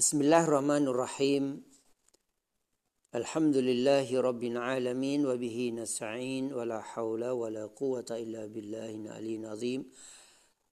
[0.00, 1.44] بسم الله الرحمن الرحيم
[3.20, 9.80] الحمد لله رب العالمين وبه نستعين ولا حول ولا قوة إلا بالله العلي العظيم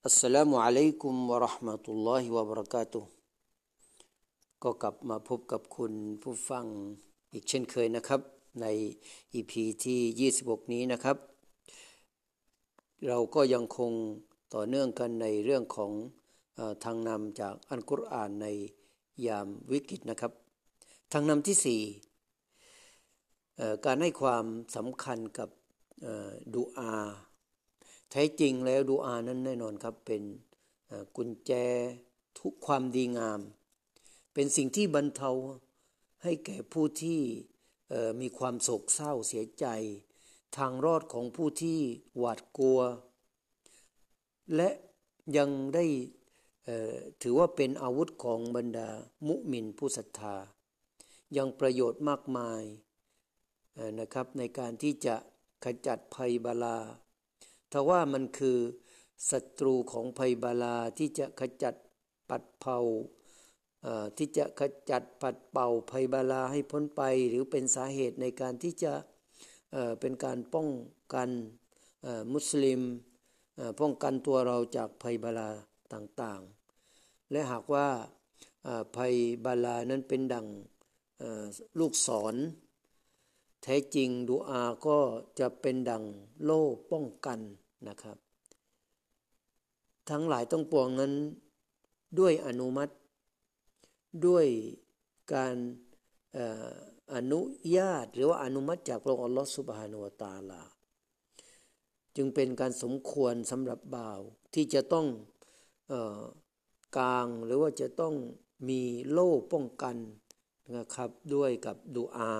[0.05, 3.03] السلام عليكم ورحمة الله وبركاته
[4.63, 6.65] ก็กลับมาพบกับคุณผู้ฟัง
[7.33, 8.21] อีกเช่นเคยนะครับ
[8.61, 8.65] ใน
[9.33, 9.53] EP
[9.83, 11.17] ที่ 26 นี้นะครับ
[13.07, 13.91] เราก็ยังคง
[14.53, 15.91] ต่อเนื่องกันในเรื่องของ
[16.55, 18.47] เออทางนำจากอันกุรอานใน
[19.26, 20.32] ยามวิกฤตนะครับ
[21.12, 21.82] ทางนำที่สี่
[23.84, 24.44] การให้ความ
[24.76, 25.48] สำคัญกับ
[26.54, 26.94] ดูอา
[28.10, 30.22] แท้จริงแล้วดูอานั้นแน่นอนครับเป็น
[31.16, 31.52] กุญแจ
[32.40, 33.40] ทุกความดีงาม
[34.34, 35.30] เป็นสิ่งที่บรรเทา
[36.22, 37.20] ให้แก่ผู้ที่
[38.20, 39.66] มีความโศกเศร้าเสียใจ
[40.56, 41.78] ทางรอดของผู้ที่
[42.18, 42.80] หวาดกลัว
[44.56, 44.70] และ
[45.36, 45.84] ยังได้
[47.22, 48.88] ถือว่าเป็นอาวุธของบรรดา
[49.26, 50.36] มุมินผู้ศรัทธา
[51.36, 52.62] ยังประโยชน์มากมาย
[53.98, 55.14] นะครับในการที่จะ
[55.64, 56.78] ขจัดภัยบาลา
[57.72, 58.58] ถ้าว่ามันคือ
[59.30, 61.74] ศัตรูของภัยบาลาที่จะขจัด
[62.30, 62.80] ปัดเป่า
[64.16, 68.92] ที่จะขจัดปัดเป่าภัยบาลาให้พ้นไป หรือเป็นสาเหตุในการที่จะ
[70.00, 70.68] เป็นการป้อง
[71.14, 71.28] กัน
[72.32, 72.80] มุสลิม
[73.80, 75.50] ป้องกันตัวเราจากภัยบาลา
[75.92, 77.88] ต่างๆ และหากว่า
[78.96, 80.46] ภัยบาลานั้นเป็นดัง
[81.78, 82.34] ลูกศร
[83.62, 84.98] แท้จริงดูอาก็
[85.38, 86.04] จะเป็นดัง
[86.44, 86.62] โล่
[86.92, 87.38] ป้องกัน
[87.88, 88.16] นะครับ
[90.10, 91.12] ทั้งหลายต้องปวงนั้น
[92.18, 92.94] ด้วยอนุมัติ
[94.26, 94.46] ด้วย
[95.34, 95.56] การ
[97.14, 97.40] อนุ
[97.76, 100.62] ญาตหรือว่าอนุมัติจากพระองค์อัลลอฮฺสุบฮานุวะตาลา
[102.16, 104.20] จึงเป็นการสมควรสำหรับบ่าว
[104.54, 105.06] ที่จะต้อง
[106.96, 108.14] กลางหรือว่าจะต้อง
[108.68, 109.96] มีโล่ป้องกัน
[110.76, 112.32] นะครับด้วยกับดูอา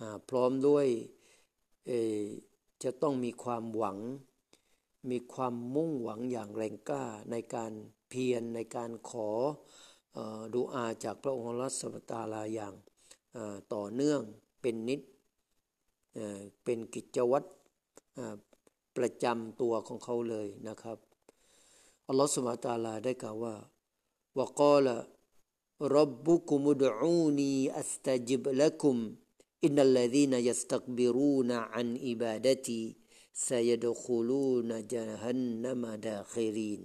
[0.00, 0.86] อ่าพร้อมด้วย
[2.82, 3.98] จะต้องมีความหวัง
[5.10, 7.72] มีความมุ่งหวังอย่างแรงกล้าในการ
[8.08, 9.30] เพียรในการขอ
[10.12, 12.74] เอ่อดูอาจากพระองค์อัสตาลาอย่าง
[13.74, 14.20] ต่อเนื่อง
[14.60, 15.00] เป็นนิด
[16.64, 17.48] เป็นกิจวัตร
[18.96, 20.98] ประจำตัวของเขาเลยนะครับ
[22.08, 23.54] อัลลอฮฺสุบฮานะตาลาได้กล่าวว่า
[24.38, 24.86] วะกาล
[25.96, 28.96] รับบุคุมุดอูนีอัสตะจิบละกุม
[29.64, 32.80] อินนัลลซีนยัสตักบิรูนอันอิบาดตี
[33.46, 36.82] ซยดคุลูนจาฮันนัมดาคิริน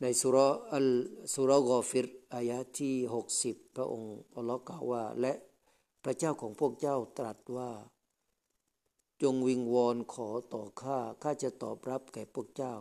[0.00, 0.88] ในสุราอัล
[1.34, 5.32] สุรากอฟิรอายะที่หกสิบพระองค์อัลลอฮ์กล่าวว่า และ
[6.04, 7.70] พระเจ้าของพวกเจ้าตรัสว่า
[9.21, 12.75] จงวิงวอนขอต่อข้า ข้าจะตอบรับแก่พวกเจ้า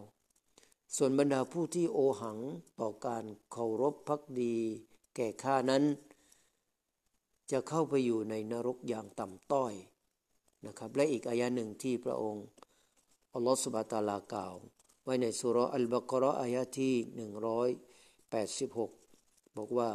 [0.97, 2.39] ส่วนบรรดาผู้ที่โอหัง
[2.81, 4.57] ต่อการเคารพพักดี
[5.17, 5.85] แก่ข้านั้น
[7.51, 9.73] จะเข้าไปอยู่ในนรกอย่างต่ำต้อย
[10.67, 12.47] นะครับ และอีกอายะหนึ่งที่พระองค์
[13.35, 14.55] อัลลอฮฺสุบะตาลากล่าว
[15.05, 17.69] ไว้ในสุรอัลบากราะห์อายะที่หนึ่งร้อย
[18.31, 18.91] แปดสิบหก
[19.57, 19.91] บอกว่า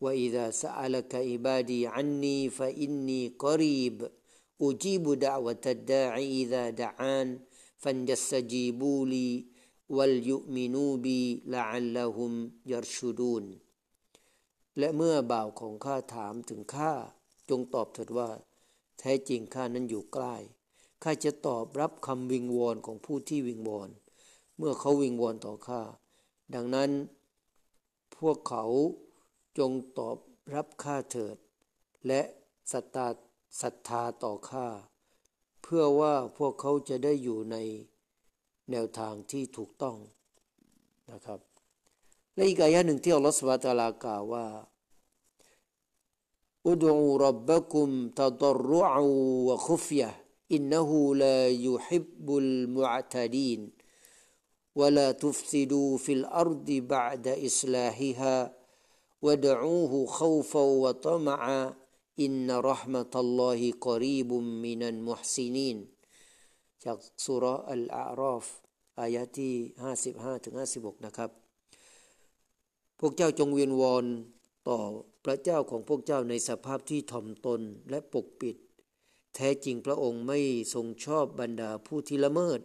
[0.00, 3.96] وإذا سألك عبادي عني فإني قريب
[4.62, 7.28] أجيب دعوة الداعي إذا دعان
[7.82, 9.44] فليستجيبوا لي
[9.96, 12.32] وليؤمنوا بي لعلهم
[12.72, 13.44] يرشدون
[14.78, 16.92] และเมื่อบ่าวของข้าถามถึงข้า
[17.50, 18.30] จงตอบเถิดว่า
[18.98, 20.36] แท้จริงข้านั้นอยู่ใกล้
[21.02, 23.90] ข้าจะตอบรับคำวิงวอนของผู้ที่วิงวอน
[24.56, 25.82] เมื่อเขาวิงวอนต่อข้า
[26.54, 26.90] ดังนั้น
[28.18, 28.64] พวกเขา
[29.58, 30.16] จงตอบ
[30.54, 31.36] รับข้าเถิด
[32.06, 32.20] และ
[32.72, 33.06] ศรัทธา
[33.60, 34.68] ศรัทธาต่อข้า
[35.62, 37.56] เพื่อว่าพวกเขาจะได้อยู่ใน
[38.70, 39.96] แนวทางที่ถูกต้อง
[41.12, 41.40] นะครับ
[42.34, 44.46] และอีกอายะหนึ่งที่อัลลอฮฺสุบฮานะฮูวะตะอาลากล่าวว่า
[46.72, 49.02] ادعوا ربكم تضرعا
[49.48, 50.10] وخفية
[50.52, 53.70] إنه لا يحب المعتدين
[54.74, 58.54] ولا تفسدوا في الأرض بعد إصلاحها
[59.22, 61.74] ودعوه خوفا وطمعا
[62.21, 65.77] إن رحمت الله قريب من المحسنين
[66.83, 68.47] จากสุรอัลอาราฟ
[68.99, 69.53] อายะที่
[69.99, 71.31] 55ถึง56 นะครับ
[72.99, 74.05] พวกเจ้าจงเวียนวอน
[74.67, 74.77] ต่อ
[75.25, 78.57] พระเจ้าของพวกเจ้าในสภาพที่ถ่อมตนและปกปิด
[79.35, 80.39] แท้จริงพระองค์ไม่
[80.73, 82.59] ทรงชอบบรรดาผู้ที่ละเมิด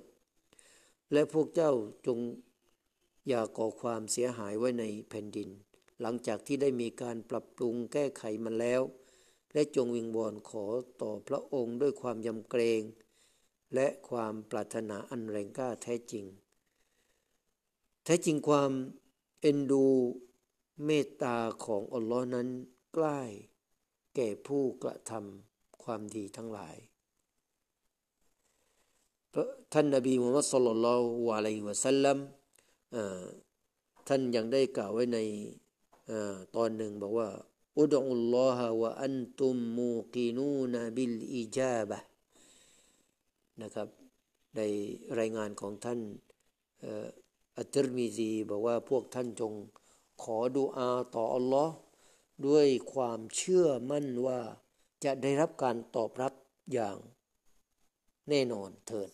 [1.12, 1.72] และพวกเจ้า
[2.06, 2.18] จง
[3.28, 5.48] อย่าก่อความเสียหายไว้ในแผ่นดิน
[6.00, 8.82] หลังจากที่ได้มีการปรับปรุงแก้ไขมันแล้ว
[9.52, 10.64] และจงวิงวอนขอ
[11.02, 12.82] ต่อพระองค์ด้วยความยำเกรง
[13.74, 16.24] และความปรารถนาอันแรงกล้าแท้จริง
[18.04, 18.70] แท้จริงความ
[19.40, 19.86] เอ็นดู
[20.84, 22.48] เมตตาของอัลลอฮ์นั้น
[22.94, 23.20] ใกล้
[24.14, 26.76] แก่ผู้กระทำความดีทั้งหลาย
[29.72, 32.18] ท่านนบีมุฮัมมัดสุลลัลลอฮุอะลัยฮิวะสัลลัม
[34.08, 35.18] ท่านยังได้กล่าวไว้ใน
[36.56, 37.28] ตอนหนึ่งบอกว่า
[37.78, 41.98] อุดอุลลอฮะวะอันตุมมูกีนูนบิลอิจาบะ
[43.62, 43.88] นะครับ
[44.56, 44.60] ใน
[45.18, 46.00] รายงานของท่าน
[47.58, 49.52] อัตรมีซีบอกว่าพวกท่านจง
[50.22, 51.74] ขอดูอาต่ออัลลอฮ์
[52.46, 54.40] ด้วยความเชื่อมั่นว่า
[55.04, 56.32] จะได้รับการตอบรับ
[56.72, 56.96] อย่าง
[58.28, 59.10] แน่นอนเถิด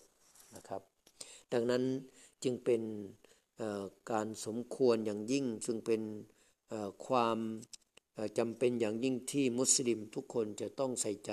[0.55, 0.82] นะครับ
[1.53, 1.82] ดังนั้น
[2.43, 2.82] จึงเป็น
[4.11, 6.03] การสมควรอย่างยิ่ง ซึ่งเป็น
[7.06, 7.38] ความ
[8.38, 11.32] จำเป็นอย่างยิ่งที่มุสลิมทุกคนจะต้องใส่ใจ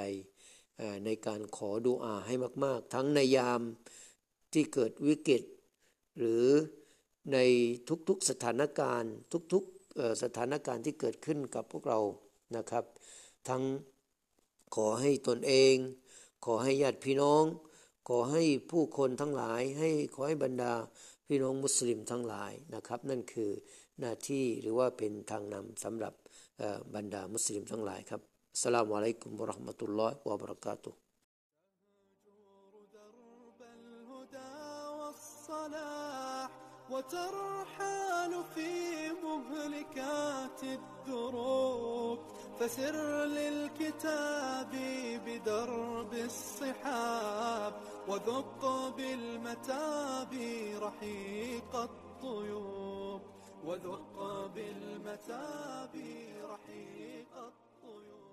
[1.06, 2.34] ในการขอดูอาให้
[2.64, 3.62] มาก ๆ ทั้งในยาม
[4.54, 5.44] ที่เกิดวิกฤต
[6.18, 6.46] หรือ
[7.34, 7.38] ใน
[8.08, 9.14] ทุกๆสถานการณ์
[9.54, 12.00] ทุกๆสถานการณ์ที่เกิดขึ้นกับพวกเรา
[12.56, 12.86] นะครับ
[13.50, 13.64] ทั้ง
[14.76, 15.76] ขอให้ตนเอง
[16.46, 17.44] ขอให้ญาติพี่น้อง
[18.10, 20.74] ขอให้ผู้คนทั้งหลาย ให้ขอให้บรรดา
[21.28, 23.52] พี่น้องมุสลิมทั้งหลายนะครับ นั่นคือ
[24.01, 26.15] หน้าที่หรือว่าเป็นทางนำสำหรับ
[26.95, 28.21] บรรดามุสลิมทั้งหลายครับ
[28.63, 30.93] สลามอะลัยกุมบรหมตุลลอฮ์วะบรักาตุ
[36.93, 38.71] وترحال في
[39.27, 42.19] مهلكات الدروب
[42.59, 44.73] فسر للكتاب
[45.27, 47.73] بدرب الصحاب
[48.09, 48.63] وذق
[48.97, 50.33] بالمتاب
[50.83, 53.21] رحيق الطيوب
[53.66, 55.94] وذق بالمتاب
[56.44, 58.29] رحيق الطيور.